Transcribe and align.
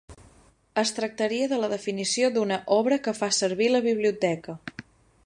Es 0.83 0.93
tractaria 0.99 1.49
de 1.51 1.59
la 1.63 1.69
definició 1.75 2.31
d'una 2.39 2.59
"obra 2.79 3.01
que 3.09 3.13
fa 3.21 3.33
servir 3.41 3.69
la 3.75 3.83
Biblioteca". 3.91 4.61